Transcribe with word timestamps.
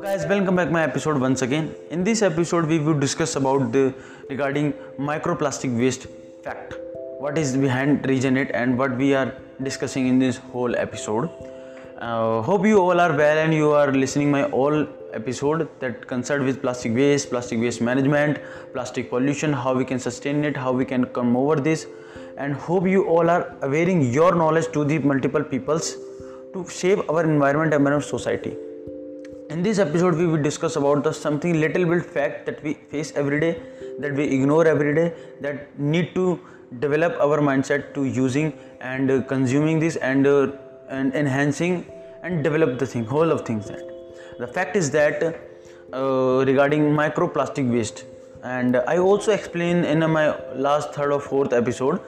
guys 0.00 0.24
welcome 0.26 0.54
back 0.54 0.70
my 0.70 0.84
episode 0.84 1.20
once 1.20 1.42
again 1.42 1.74
in 1.90 2.04
this 2.04 2.22
episode 2.22 2.66
we 2.66 2.78
will 2.78 2.98
discuss 2.98 3.34
about 3.34 3.72
the 3.72 3.92
regarding 4.28 4.72
microplastic 4.98 5.76
waste 5.76 6.06
fact 6.44 6.74
what 7.18 7.36
is 7.36 7.56
behind 7.56 8.06
regenerate 8.06 8.52
and 8.54 8.78
what 8.78 8.96
we 8.96 9.14
are 9.14 9.34
discussing 9.64 10.06
in 10.06 10.20
this 10.20 10.36
whole 10.36 10.76
episode 10.76 11.28
uh, 11.98 12.40
hope 12.42 12.64
you 12.64 12.78
all 12.78 13.00
are 13.00 13.16
well 13.16 13.38
and 13.38 13.52
you 13.52 13.72
are 13.72 13.90
listening 13.90 14.30
my 14.30 14.44
all 14.44 14.86
episode 15.12 15.68
that 15.80 16.06
concerned 16.06 16.44
with 16.44 16.62
plastic 16.62 16.94
waste 16.94 17.30
plastic 17.30 17.58
waste 17.58 17.80
management 17.80 18.38
plastic 18.72 19.10
pollution 19.10 19.52
how 19.52 19.74
we 19.74 19.84
can 19.84 19.98
sustain 19.98 20.44
it 20.44 20.56
how 20.56 20.70
we 20.70 20.84
can 20.84 21.04
come 21.06 21.36
over 21.36 21.56
this 21.56 21.88
and 22.42 22.54
hope 22.66 22.86
you 22.94 23.00
all 23.12 23.28
are 23.34 23.42
availing 23.68 24.00
your 24.16 24.34
knowledge 24.40 24.68
to 24.76 24.84
the 24.90 24.98
multiple 25.10 25.44
peoples 25.52 25.86
to 26.52 26.64
save 26.80 27.00
our 27.10 27.22
environment 27.24 27.74
and 27.74 27.88
our 27.88 28.00
society. 28.00 28.56
In 29.50 29.62
this 29.62 29.78
episode 29.84 30.14
we 30.14 30.26
will 30.26 30.42
discuss 30.50 30.76
about 30.76 31.04
the 31.04 31.12
something 31.12 31.60
little 31.60 31.84
bit 31.92 32.04
fact 32.16 32.46
that 32.46 32.62
we 32.64 32.74
face 32.92 33.12
every 33.22 33.40
day 33.44 33.52
that 33.98 34.14
we 34.14 34.24
ignore 34.36 34.66
every 34.66 34.94
day 34.94 35.12
that 35.40 35.78
need 35.78 36.14
to 36.14 36.26
develop 36.84 37.16
our 37.24 37.38
mindset 37.48 37.92
to 37.94 38.04
using 38.04 38.52
and 38.80 39.10
uh, 39.10 39.22
consuming 39.32 39.80
this 39.84 39.96
and 39.96 40.26
uh, 40.26 40.52
and 40.88 41.12
enhancing 41.22 41.74
and 42.22 42.44
develop 42.44 42.78
the 42.78 42.86
thing 42.92 43.04
whole 43.04 43.32
of 43.32 43.42
things 43.48 43.66
that. 43.66 43.84
The 44.38 44.46
fact 44.46 44.76
is 44.76 44.90
that 44.92 45.22
uh, 45.92 46.44
regarding 46.46 46.82
microplastic 47.02 47.70
waste 47.76 48.04
and 48.42 48.76
i 48.92 48.96
also 48.96 49.32
explain 49.32 49.84
in 49.84 49.98
my 50.10 50.24
last 50.66 50.94
third 50.94 51.12
or 51.12 51.20
fourth 51.20 51.52
episode 51.52 52.00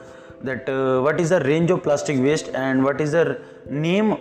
that 0.43 0.67
uh, 0.69 1.01
what 1.01 1.19
is 1.19 1.29
the 1.29 1.39
range 1.41 1.71
of 1.71 1.81
plastic 1.83 2.19
waste 2.19 2.49
and 2.53 2.83
what 2.83 2.99
is 2.99 3.11
the 3.11 3.39
name 3.69 4.11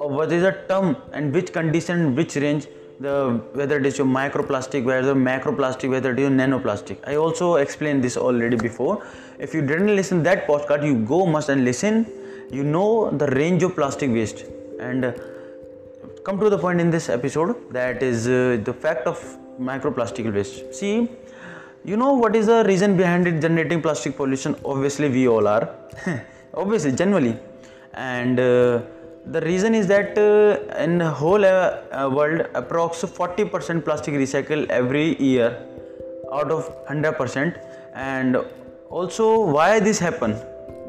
or 0.00 0.08
what 0.08 0.32
is 0.32 0.42
the 0.42 0.52
term 0.68 0.96
and 1.12 1.34
which 1.34 1.52
condition 1.52 2.14
which 2.14 2.36
range 2.36 2.66
the 3.00 3.40
whether 3.58 3.78
it 3.80 3.86
is 3.90 3.98
your 3.98 4.06
microplastic 4.06 4.84
whether 4.84 5.14
macroplastic 5.14 5.90
whether 5.90 6.12
it 6.12 6.18
is 6.18 6.22
your 6.28 6.30
nanoplastic. 6.30 6.98
I 7.06 7.16
also 7.16 7.56
explained 7.56 8.04
this 8.04 8.16
already 8.16 8.56
before. 8.56 9.04
If 9.38 9.54
you 9.54 9.62
didn't 9.62 9.94
listen 9.96 10.22
that 10.22 10.46
postcard 10.46 10.84
you 10.84 10.94
go 11.14 11.26
must 11.26 11.48
and 11.48 11.64
listen. 11.64 12.06
You 12.50 12.64
know 12.64 13.10
the 13.10 13.26
range 13.28 13.62
of 13.62 13.74
plastic 13.74 14.10
waste. 14.10 14.44
And 14.78 15.04
uh, 15.06 15.12
come 16.24 16.38
to 16.38 16.50
the 16.50 16.58
point 16.58 16.80
in 16.80 16.90
this 16.90 17.08
episode 17.08 17.72
that 17.72 18.02
is 18.02 18.28
uh, 18.28 18.58
the 18.62 18.72
fact 18.72 19.06
of 19.06 19.18
microplastic 19.58 20.32
waste. 20.32 20.74
See 20.74 21.08
you 21.84 21.96
know 21.96 22.12
what 22.12 22.36
is 22.36 22.46
the 22.46 22.62
reason 22.64 22.96
behind 22.96 23.26
it 23.26 23.40
generating 23.40 23.82
plastic 23.82 24.16
pollution? 24.16 24.54
Obviously 24.64 25.08
we 25.08 25.26
all 25.28 25.48
are. 25.48 25.68
Obviously 26.54 26.92
generally 26.92 27.36
and 27.94 28.38
uh, 28.38 28.82
the 29.26 29.40
reason 29.42 29.74
is 29.74 29.86
that 29.86 30.16
uh, 30.18 30.76
in 30.82 30.98
the 30.98 31.10
whole 31.10 31.44
uh, 31.44 32.08
world 32.08 32.46
approx 32.54 33.04
40% 33.04 33.84
plastic 33.84 34.14
recycle 34.14 34.68
every 34.68 35.20
year 35.20 35.66
out 36.32 36.50
of 36.50 36.70
100% 36.86 37.58
and 37.94 38.36
also 38.88 39.40
why 39.40 39.80
this 39.80 39.98
happen? 39.98 40.36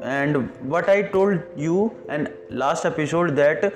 And 0.01 0.51
what 0.69 0.89
i 0.89 1.01
told 1.01 1.41
you 1.55 1.95
and 2.09 2.29
last 2.49 2.85
episode 2.85 3.35
that 3.37 3.73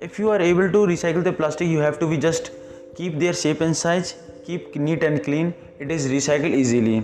if 0.00 0.18
you 0.18 0.30
are 0.30 0.40
able 0.40 0.70
to 0.70 0.78
recycle 0.78 1.22
the 1.22 1.32
plastic 1.32 1.68
you 1.68 1.78
have 1.78 1.98
to 2.00 2.06
be 2.08 2.16
just 2.16 2.50
keep 2.96 3.18
their 3.18 3.32
shape 3.32 3.60
and 3.60 3.76
size 3.76 4.16
keep 4.48 4.76
neat 4.88 5.02
and 5.08 5.22
clean 5.24 5.54
it 5.78 5.90
is 5.90 6.08
recycled 6.08 6.54
easily. 6.60 6.96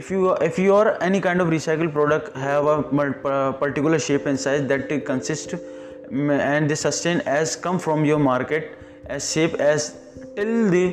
If 0.00 0.10
you 0.10 0.32
if 0.48 0.58
your 0.58 1.02
any 1.02 1.20
kind 1.26 1.40
of 1.44 1.48
recycled 1.48 1.92
product 1.92 2.36
have 2.36 2.66
a 2.66 3.52
particular 3.64 3.98
shape 3.98 4.26
and 4.26 4.40
size 4.44 4.66
that 4.68 4.88
consists 5.10 5.54
and 6.12 6.70
the 6.70 6.76
sustain 6.76 7.20
as 7.34 7.56
come 7.66 7.78
from 7.78 8.04
your 8.04 8.18
market 8.18 8.78
as 9.06 9.30
shape 9.32 9.54
as 9.54 9.94
till 10.36 10.70
the 10.74 10.84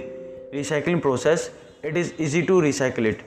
recycling 0.54 1.02
process 1.02 1.50
it 1.84 1.98
is 2.04 2.14
easy 2.18 2.46
to 2.46 2.62
recycle 2.68 3.06
it. 3.14 3.22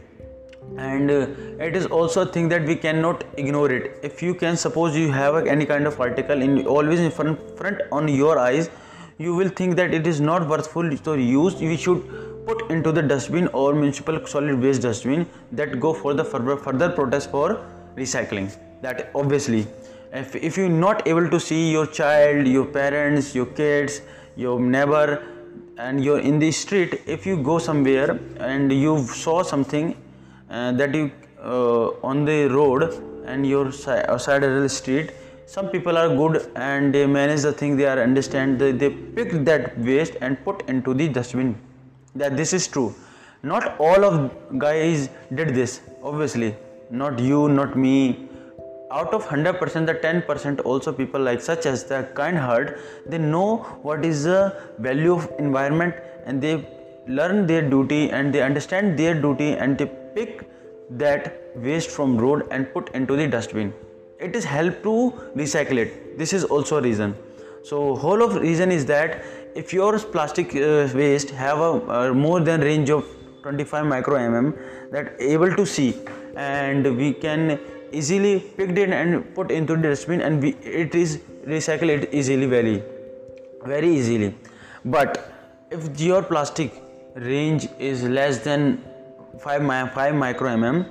And 0.77 1.11
uh, 1.11 1.27
it 1.67 1.77
is 1.77 1.87
also 1.87 2.23
a 2.23 2.27
thing 2.27 2.49
that 2.49 2.65
we 2.65 2.77
cannot 2.77 3.25
ignore 3.37 3.71
it. 3.71 3.99
If 4.03 4.23
you 4.23 4.35
can 4.35 4.57
suppose 4.57 4.97
you 4.97 5.11
have 5.13 5.47
any 5.47 5.67
kind 5.67 5.87
of 5.87 6.01
article 6.01 6.41
in 6.43 6.67
always 6.67 7.01
in 7.01 7.11
front, 7.11 7.59
front 7.59 7.83
on 7.91 8.09
your 8.09 8.39
eyes 8.39 8.71
you 9.19 9.35
will 9.35 9.49
think 9.49 9.77
that 9.77 9.95
it 9.95 10.07
is 10.07 10.21
not 10.21 10.49
worthful 10.49 10.97
to 11.09 11.19
use. 11.19 11.55
We 11.61 11.77
should 11.77 12.32
put 12.47 12.71
into 12.71 12.93
the 12.93 13.03
dustbin 13.03 13.49
or 13.49 13.75
municipal 13.75 14.25
solid 14.27 14.61
waste 14.61 14.83
dustbin 14.83 15.27
that 15.53 15.79
go 15.81 15.93
for 15.93 16.15
the 16.15 16.25
further, 16.25 16.91
process 16.91 17.27
for 17.27 17.65
recycling. 17.97 18.57
That 18.83 19.11
obviously 19.15 19.67
if, 20.13 20.35
if 20.37 20.57
you're 20.57 20.69
not 20.69 21.07
able 21.07 21.29
to 21.29 21.41
see 21.41 21.71
your 21.71 21.87
child 21.87 22.47
your 22.47 22.67
parents 22.67 23.35
your 23.35 23.47
kids 23.47 24.03
your 24.37 24.61
neighbor 24.61 25.23
and 25.79 26.05
you're 26.05 26.21
in 26.21 26.39
the 26.39 26.51
street 26.51 27.01
if 27.07 27.25
you 27.25 27.37
go 27.37 27.59
somewhere 27.59 28.19
and 28.39 28.73
you 28.73 29.07
saw 29.07 29.43
something 29.43 29.97
uh, 30.51 30.73
that 30.73 30.95
you 30.95 31.11
uh, 31.43 31.89
on 32.03 32.25
the 32.25 32.47
road 32.49 32.83
and 33.25 33.47
your 33.47 33.73
side, 33.73 34.05
uh, 34.07 34.19
side 34.19 34.43
of 34.43 34.63
the 34.63 34.69
street 34.69 35.13
some 35.47 35.69
people 35.71 35.97
are 35.97 36.09
good 36.09 36.51
and 36.57 36.95
they 36.95 37.07
manage 37.07 37.43
the 37.43 37.53
thing 37.53 37.77
they 37.77 37.87
are 37.87 38.01
understand 38.01 38.59
they, 38.59 38.73
they 38.73 38.91
pick 38.91 39.33
that 39.45 39.79
waste 39.79 40.15
and 40.21 40.43
put 40.45 40.69
into 40.69 40.93
the 40.93 41.09
dustbin 41.09 41.57
that 42.15 42.37
this 42.37 42.53
is 42.53 42.69
true. 42.69 42.95
Not 43.43 43.77
all 43.79 44.05
of 44.05 44.59
guys 44.59 45.09
did 45.35 45.55
this 45.55 45.81
obviously. 46.03 46.55
Not 46.91 47.19
you 47.19 47.49
not 47.49 47.77
me. 47.77 48.29
Out 48.91 49.15
of 49.15 49.25
100% 49.25 49.87
the 49.87 49.95
10% 49.95 50.65
also 50.67 50.93
people 50.93 51.21
like 51.21 51.41
such 51.41 51.65
as 51.65 51.85
the 51.85 52.03
kind 52.15 52.37
heart 52.37 52.79
they 53.07 53.19
know 53.19 53.59
what 53.83 54.05
is 54.05 54.25
the 54.25 54.55
value 54.79 55.15
of 55.15 55.31
environment 55.39 55.95
and 56.27 56.43
they 56.43 56.67
learn 57.09 57.47
their 57.47 57.69
duty 57.69 58.11
and 58.11 58.33
they 58.35 58.43
understand 58.43 58.99
their 58.99 59.15
duty 59.21 59.53
and 59.53 59.79
they 59.79 59.87
pick 60.15 60.49
that 60.91 61.41
waste 61.57 61.91
from 61.91 62.17
road 62.19 62.47
and 62.51 62.73
put 62.73 62.95
into 62.95 63.17
the 63.17 63.27
dustbin. 63.27 63.73
It 64.19 64.37
is 64.37 64.45
help 64.45 64.83
to 64.83 65.13
recycle 65.35 65.79
it. 65.79 66.19
This 66.19 66.33
is 66.33 66.45
also 66.45 66.79
a 66.79 66.83
reason. 66.83 67.17
So 67.65 67.95
whole 67.97 68.23
of 68.23 68.37
reason 68.37 68.71
is 68.71 68.85
that 68.87 69.25
if 69.55 69.73
your 69.73 69.99
plastic 69.99 70.55
uh, 70.55 70.89
waste 70.95 71.31
have 71.31 71.59
a 71.59 71.73
uh, 71.91 72.13
more 72.15 72.41
than 72.41 72.61
range 72.61 72.91
of 72.91 73.05
25 73.43 73.87
micro 73.87 74.19
mm 74.19 74.53
that 74.93 75.15
able 75.19 75.55
to 75.61 75.67
see 75.67 75.91
and 76.37 76.97
we 76.97 77.13
can 77.25 77.59
easily 77.93 78.41
picked 78.59 78.79
it 78.79 78.91
and 78.91 79.35
put 79.35 79.51
into 79.51 79.77
the 79.77 79.83
dustbin 79.89 80.21
and 80.21 80.43
we, 80.43 80.51
it 80.83 80.95
is 80.95 81.19
recycle 81.55 81.91
it 81.97 82.09
easily 82.13 82.47
very 82.47 82.83
very 83.65 83.95
easily. 83.97 84.35
But 84.85 85.33
if 85.71 86.01
your 86.01 86.23
plastic 86.23 86.73
range 87.15 87.69
is 87.79 88.03
less 88.03 88.39
than 88.39 88.83
5 89.39 89.93
5 89.95 90.15
micro 90.15 90.57
mm 90.57 90.85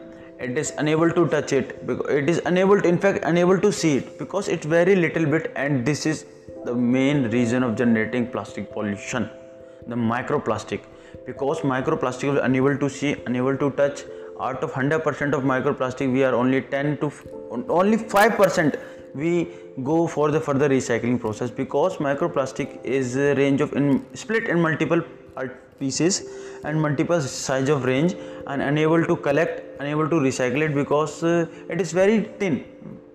it 0.46 0.58
is 0.58 0.74
unable 0.82 1.12
to 1.18 1.28
touch 1.34 1.52
it 1.54 1.74
it 2.20 2.30
is 2.34 2.42
unable 2.52 2.82
to 2.82 2.88
in 2.92 2.98
fact 2.98 3.26
unable 3.32 3.60
to 3.66 3.72
see 3.72 3.98
it 3.98 4.08
because 4.22 4.48
it's 4.48 4.66
very 4.66 4.96
little 4.96 5.26
bit 5.34 5.52
and 5.56 5.86
this 5.86 6.06
is 6.12 6.26
the 6.66 6.74
main 6.74 7.30
reason 7.32 7.64
of 7.64 7.76
generating 7.76 8.28
plastic 8.28 8.72
pollution 8.72 9.30
the 9.88 9.96
microplastic. 9.96 10.82
Because 11.26 11.60
microplastic 11.60 12.34
is 12.34 12.40
unable 12.42 12.78
to 12.78 12.90
see 12.90 13.16
unable 13.26 13.58
to 13.58 13.72
touch 13.72 14.04
out 14.40 14.64
of 14.64 14.72
100% 14.72 15.34
of 15.34 15.44
microplastic 15.44 16.12
we 16.12 16.24
are 16.24 16.34
only 16.34 16.62
10 16.62 16.98
to 16.98 17.12
only 17.70 17.98
5% 17.98 18.80
we 19.14 19.48
go 19.84 20.08
for 20.08 20.32
the 20.32 20.40
further 20.40 20.70
recycling 20.70 21.20
process. 21.20 21.50
Because 21.50 21.98
microplastic 21.98 22.84
is 22.84 23.16
a 23.16 23.34
range 23.36 23.62
of 23.62 23.74
in 23.74 24.06
split 24.16 24.48
in 24.48 24.62
multiple 24.62 25.02
pieces 25.80 26.24
and 26.64 26.80
multiple 26.80 27.22
size 27.22 27.70
of 27.70 27.84
range 27.86 28.16
and 28.48 28.62
unable 28.62 29.04
to 29.06 29.16
collect 29.16 29.82
unable 29.82 30.08
to 30.08 30.18
recycle 30.18 30.62
it 30.62 30.76
because 30.76 31.24
uh, 31.24 31.48
it 31.70 31.82
is 31.82 31.92
very 31.92 32.22
thin 32.40 32.64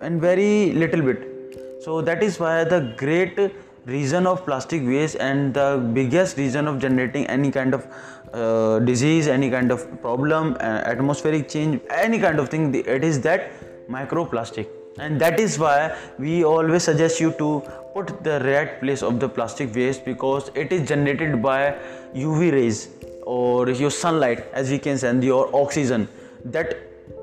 and 0.01 0.19
very 0.19 0.73
little 0.73 1.01
bit 1.01 1.36
so 1.79 2.01
that 2.01 2.23
is 2.23 2.39
why 2.39 2.63
the 2.63 2.93
great 2.97 3.39
reason 3.85 4.27
of 4.27 4.43
plastic 4.45 4.85
waste 4.85 5.15
and 5.19 5.53
the 5.53 5.69
biggest 5.93 6.37
reason 6.37 6.67
of 6.67 6.79
generating 6.79 7.25
any 7.27 7.51
kind 7.51 7.73
of 7.73 7.87
uh, 8.33 8.79
disease 8.79 9.27
any 9.27 9.49
kind 9.49 9.71
of 9.71 9.85
problem 10.01 10.57
uh, 10.59 10.81
atmospheric 10.93 11.47
change 11.47 11.79
any 11.89 12.19
kind 12.19 12.39
of 12.39 12.49
thing 12.49 12.75
it 12.75 13.03
is 13.03 13.21
that 13.21 13.51
microplastic. 13.89 14.67
And 14.99 15.21
that 15.21 15.39
is 15.39 15.59
why 15.59 15.95
we 16.17 16.43
always 16.43 16.83
suggest 16.83 17.19
you 17.19 17.31
to 17.37 17.63
put 17.93 18.23
the 18.23 18.39
right 18.39 18.79
place 18.79 19.03
of 19.03 19.19
the 19.19 19.29
plastic 19.29 19.73
waste 19.75 20.05
because 20.05 20.49
it 20.55 20.71
is 20.71 20.87
generated 20.87 21.41
by 21.41 21.75
uv 22.15 22.51
rays 22.51 22.89
or 23.23 23.69
your 23.69 23.91
sunlight 23.91 24.45
as 24.53 24.69
we 24.71 24.79
can 24.79 24.97
say 24.97 25.15
your 25.19 25.49
oxygen. 25.55 26.07
That 26.45 26.75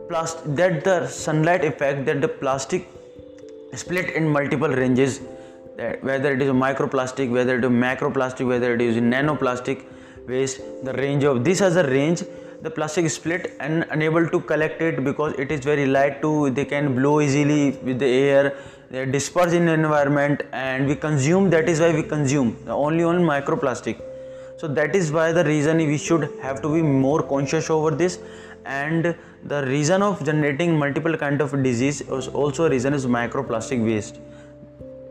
that 0.08 0.84
the 0.84 1.06
sunlight 1.08 1.64
effect 1.64 2.04
that 2.06 2.20
the 2.20 2.28
plastic 2.28 2.88
split 3.76 4.10
in 4.10 4.28
multiple 4.28 4.68
ranges 4.68 5.20
whether 6.00 6.32
it 6.32 6.42
is 6.42 6.50
microplastic 6.50 7.30
whether 7.30 7.56
it 7.58 7.64
is 7.64 7.70
macroplastic 7.70 8.46
whether 8.46 8.74
it 8.74 8.80
is 8.80 8.96
nanoplastic 8.96 9.84
waste 10.28 10.60
the 10.82 10.92
range 10.94 11.24
of 11.24 11.44
this 11.44 11.58
has 11.58 11.76
a 11.76 11.88
range. 11.88 12.22
The 12.62 12.70
plastic 12.70 13.10
split 13.10 13.56
and 13.60 13.84
unable 13.90 14.26
to 14.26 14.40
collect 14.40 14.80
it 14.80 15.04
because 15.04 15.34
it 15.38 15.52
is 15.52 15.60
very 15.60 15.84
light 15.84 16.22
too. 16.22 16.48
They 16.50 16.64
can 16.64 16.94
blow 16.94 17.20
easily 17.20 17.72
with 17.82 17.98
the 17.98 18.06
air. 18.06 18.56
They 18.90 19.04
disperse 19.04 19.52
in 19.52 19.66
the 19.66 19.72
environment 19.72 20.42
and 20.52 20.86
we 20.86 20.96
consume 20.96 21.50
that 21.50 21.68
is 21.68 21.80
why 21.80 21.92
we 21.94 22.02
consume 22.02 22.56
only 22.66 23.04
on 23.04 23.18
microplastic. 23.18 24.00
So 24.56 24.66
that 24.68 24.96
is 24.96 25.12
why 25.12 25.32
the 25.32 25.44
reason 25.44 25.76
we 25.76 25.98
should 25.98 26.30
have 26.40 26.62
to 26.62 26.72
be 26.72 26.80
more 26.80 27.22
conscious 27.22 27.68
over 27.68 27.90
this 27.90 28.18
and 28.64 29.14
the 29.44 29.66
reason 29.66 30.02
of 30.02 30.24
generating 30.24 30.78
multiple 30.78 31.16
kind 31.16 31.40
of 31.40 31.62
disease 31.62 32.00
is 32.00 32.28
also 32.28 32.68
reason 32.68 32.94
is 32.94 33.06
microplastic 33.06 33.84
waste. 33.84 34.20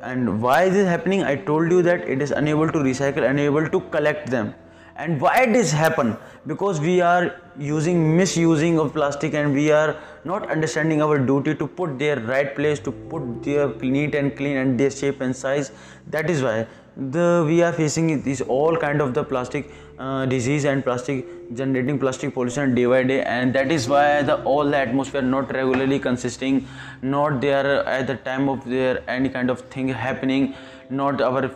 And 0.02 0.42
why 0.42 0.64
is 0.64 0.74
this 0.74 0.88
happening? 0.88 1.24
I 1.24 1.36
told 1.36 1.72
you 1.72 1.82
that 1.84 2.02
it 2.02 2.22
is 2.22 2.32
unable 2.32 2.68
to 2.68 2.80
recycle 2.80 3.30
unable 3.30 3.70
to 3.70 3.80
collect 3.80 4.30
them. 4.30 4.54
And 4.96 5.20
why 5.20 5.46
this 5.46 5.72
happen? 5.72 6.18
Because 6.46 6.80
we 6.80 7.02
are 7.02 7.36
using 7.58 8.16
misusing 8.16 8.78
of 8.80 8.94
plastic 8.94 9.34
and 9.34 9.54
we 9.54 9.72
are 9.72 9.96
not 10.24 10.50
understanding 10.52 11.02
our 11.02 11.18
duty 11.18 11.56
to 11.56 11.68
put 11.68 11.98
their 11.98 12.20
right 12.20 12.56
place 12.56 12.80
to 12.82 12.92
put 12.92 13.44
their 13.44 13.74
neat 13.76 14.14
and 14.14 14.36
clean 14.36 14.58
and 14.58 14.80
their 14.80 14.92
shape 14.92 15.22
and 15.22 15.36
size. 15.36 15.72
That 16.08 16.30
is 16.30 16.44
why 16.44 16.68
the 16.96 17.44
we 17.48 17.62
are 17.64 17.74
facing 17.74 18.22
this 18.22 18.42
all 18.42 18.78
kind 18.78 19.02
of 19.02 19.14
the 19.14 19.24
plastic 19.24 19.70
uh, 19.98 20.26
disease 20.26 20.66
and 20.66 20.84
plastic 20.84 21.26
generating 21.56 21.98
plastic 21.98 22.34
pollution 22.34 22.76
day 22.76 22.86
by 22.86 23.04
day. 23.04 23.22
And 23.24 23.54
that 23.54 23.72
is 23.72 23.88
why 23.88 24.22
the 24.22 24.44
all 24.44 24.70
the 24.70 24.78
atmosphere 24.78 25.22
not 25.22 25.52
regularly 25.54 26.00
consisting 26.00 26.68
not 27.02 27.42
there 27.42 27.86
at 27.86 28.08
the 28.08 28.16
time 28.16 28.50
of 28.50 28.64
there 28.66 29.04
any 29.08 29.30
kind 29.30 29.50
of 29.50 29.62
thing 29.62 29.88
happening 29.90 30.56
not 30.90 31.22
our 31.22 31.50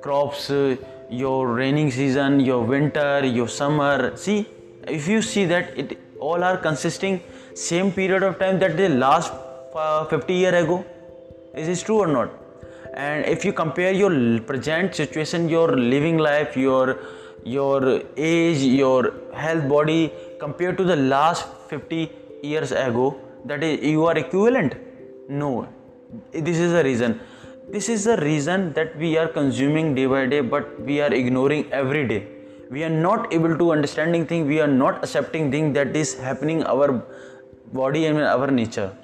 crops 0.00 0.50
uh, 0.50 0.76
your 1.10 1.52
raining 1.52 1.90
season 1.90 2.40
your 2.40 2.62
winter 2.62 3.24
your 3.24 3.48
summer. 3.48 4.16
See 4.16 4.46
if 4.86 5.08
you 5.08 5.22
see 5.22 5.44
that 5.46 5.76
it 5.76 5.98
all 6.20 6.44
are 6.44 6.56
consisting 6.56 7.20
same 7.54 7.90
period 7.92 8.22
of 8.22 8.38
time 8.38 8.58
that 8.60 8.76
they 8.76 8.88
last 8.88 9.32
uh, 9.74 10.04
50 10.04 10.34
year 10.34 10.54
ago 10.54 10.84
is 11.54 11.66
this 11.66 11.82
true 11.82 11.98
or 11.98 12.06
not 12.06 12.43
and 12.96 13.24
if 13.26 13.44
you 13.44 13.52
compare 13.52 13.92
your 13.92 14.40
present 14.40 14.94
situation 14.94 15.48
your 15.48 15.76
living 15.76 16.18
life 16.18 16.56
your 16.56 16.98
your 17.44 18.02
age 18.16 18.58
your 18.58 19.12
health 19.34 19.68
body 19.68 20.12
compared 20.38 20.76
to 20.78 20.84
the 20.84 20.96
last 20.96 21.46
50 21.68 22.10
years 22.42 22.72
ago 22.72 23.16
that 23.44 23.62
is 23.62 23.80
you 23.82 24.06
are 24.06 24.16
equivalent? 24.16 24.74
No. 25.28 25.68
This 26.32 26.58
is 26.58 26.72
the 26.72 26.84
reason. 26.84 27.20
This 27.68 27.88
is 27.88 28.04
the 28.04 28.16
reason 28.18 28.72
that 28.74 28.96
we 28.96 29.16
are 29.18 29.28
consuming 29.28 29.94
day 29.94 30.06
by 30.06 30.26
day 30.26 30.40
but 30.40 30.80
we 30.80 31.00
are 31.00 31.12
ignoring 31.12 31.70
every 31.72 32.06
day. 32.06 32.26
We 32.70 32.84
are 32.84 32.96
not 33.08 33.32
able 33.32 33.56
to 33.58 33.72
understanding 33.72 34.26
thing. 34.26 34.46
We 34.46 34.60
are 34.60 34.66
not 34.68 35.04
accepting 35.04 35.50
thing 35.50 35.72
that 35.74 35.94
is 35.94 36.14
happening 36.18 36.62
our 36.64 37.02
body 37.72 38.06
and 38.06 38.18
our 38.18 38.50
nature 38.50 38.96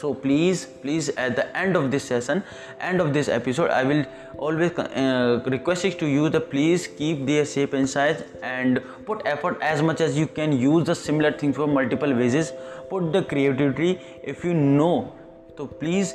so 0.00 0.12
please 0.12 0.66
please 0.82 1.08
at 1.10 1.36
the 1.36 1.46
end 1.56 1.76
of 1.76 1.90
this 1.90 2.04
session 2.04 2.42
end 2.80 3.00
of 3.00 3.12
this 3.12 3.28
episode 3.28 3.70
i 3.70 3.82
will 3.82 4.04
always 4.38 4.72
uh, 4.78 5.42
request 5.46 5.84
it 5.84 5.98
to 5.98 6.06
you 6.06 6.28
that 6.28 6.50
please 6.50 6.86
keep 6.86 7.26
their 7.26 7.44
shape 7.44 7.72
and 7.72 7.88
size 7.88 8.22
and 8.42 8.80
put 9.06 9.22
effort 9.26 9.58
as 9.62 9.82
much 9.82 10.00
as 10.00 10.18
you 10.18 10.26
can. 10.26 10.52
Use 10.52 10.84
the 10.86 10.94
similar 10.94 11.32
thing 11.32 11.52
for 11.52 11.66
multiple 11.66 12.12
ways. 12.14 12.52
Put 12.90 13.12
the 13.12 13.22
creativity. 13.22 14.00
If 14.22 14.44
you 14.44 14.54
know 14.54 15.12
so 15.56 15.66
please 15.66 16.14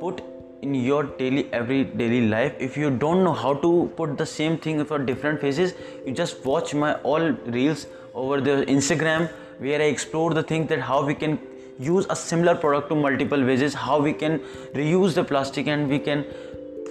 put 0.00 0.22
in 0.62 0.74
your 0.74 1.04
daily 1.04 1.48
every 1.52 1.84
daily 1.84 2.26
life. 2.28 2.54
If 2.58 2.76
you 2.76 2.90
don't 2.90 3.22
know 3.22 3.32
how 3.32 3.54
to 3.54 3.92
put 3.96 4.16
the 4.16 4.26
same 4.26 4.58
thing 4.58 4.84
for 4.84 4.98
different 4.98 5.40
faces 5.40 5.74
you 6.06 6.12
just 6.12 6.44
watch 6.44 6.74
my 6.74 6.94
all 7.02 7.30
reels 7.56 7.86
over 8.14 8.40
the 8.40 8.64
instagram 8.66 9.30
where 9.58 9.80
i 9.80 9.84
explore 9.84 10.32
the 10.34 10.42
thing 10.42 10.66
that 10.66 10.80
how 10.80 11.04
we 11.04 11.14
can 11.14 11.38
use 11.78 12.06
a 12.10 12.16
similar 12.16 12.54
product 12.54 12.88
to 12.88 12.96
multiple 12.96 13.44
ways 13.44 13.74
how 13.74 14.00
we 14.00 14.12
can 14.12 14.38
reuse 14.74 15.14
the 15.14 15.24
plastic 15.24 15.66
and 15.66 15.88
we 15.88 15.98
can 15.98 16.24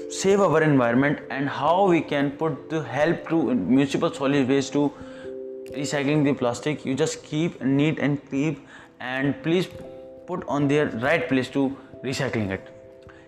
save 0.10 0.40
our 0.40 0.62
environment 0.62 1.20
and 1.30 1.50
how 1.50 1.86
we 1.86 2.00
can 2.02 2.32
put 2.32 2.70
the 2.70 2.82
help 2.82 3.28
to 3.28 3.54
municipal 3.54 4.14
solid 4.14 4.48
waste 4.48 4.72
to 4.74 4.92
recycling 5.76 6.24
the 6.24 6.34
plastic. 6.34 6.86
You 6.86 6.96
just 6.96 7.24
keep 7.24 7.62
neat 7.62 8.00
and 8.00 8.20
keep 8.32 8.66
and 9.00 9.42
please 9.44 9.68
put 10.26 10.44
on 10.48 10.68
their 10.68 10.88
right 10.88 11.28
place 11.28 11.50
to 11.50 11.76
recycling 12.04 12.52
it. 12.52 12.74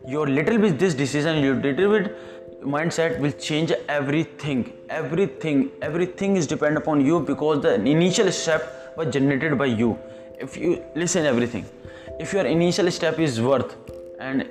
Your 0.08 0.28
little 0.28 0.58
bit 0.58 0.80
this 0.80 0.94
decision 0.94 1.44
your 1.44 1.56
little 1.56 1.92
bit 1.92 2.64
mindset 2.64 3.20
will 3.20 3.32
change 3.32 3.74
everything. 3.90 4.72
Everything 4.90 5.70
everything 5.82 6.38
is 6.38 6.48
depend 6.48 6.78
upon 6.78 7.06
you 7.06 7.20
because 7.20 7.62
the 7.62 7.76
initial 7.76 8.32
step 8.32 8.96
was 8.96 9.14
generated 9.14 9.58
by 9.58 9.66
you 9.66 10.00
if 10.40 10.58
you 10.58 10.72
listen 10.96 11.26
everything 11.26 11.66
if 12.20 12.34
your 12.34 12.46
initial 12.46 12.92
step 12.92 13.20
is 13.28 13.42
worth 13.42 13.76
and 14.20 14.48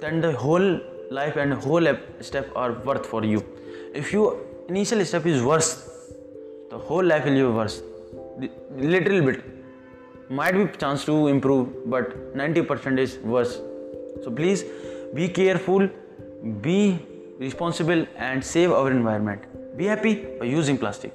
then 0.00 0.20
the 0.20 0.32
whole 0.44 0.68
life 1.10 1.36
and 1.36 1.52
whole 1.52 1.88
step 2.20 2.50
are 2.56 2.72
worth 2.90 3.06
for 3.06 3.24
you 3.24 3.44
if 3.94 4.12
your 4.12 4.28
initial 4.68 5.04
step 5.04 5.26
is 5.26 5.42
worse 5.42 5.72
the 6.70 6.78
whole 6.78 7.04
life 7.14 7.24
will 7.24 7.40
be 7.40 7.48
worse 7.60 7.82
little 8.76 9.20
bit 9.28 9.44
might 10.40 10.54
be 10.60 10.64
chance 10.78 11.04
to 11.04 11.16
improve 11.34 11.68
but 11.94 12.16
90% 12.34 12.98
is 12.98 13.18
worse 13.34 13.60
so 14.22 14.30
please 14.30 14.64
be 15.14 15.28
careful, 15.28 15.88
be 16.60 16.98
responsible 17.38 18.06
and 18.16 18.44
save 18.44 18.72
our 18.72 18.90
environment. 18.90 19.42
Be 19.76 19.86
happy 19.86 20.14
by 20.38 20.46
using 20.46 20.78
plastic. 20.78 21.12